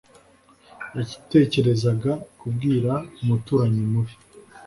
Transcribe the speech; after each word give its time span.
Yatekerezaga 0.97 2.11
kubwira 2.39 2.91
umuturanyi 3.21 3.81
mubi 3.91 4.15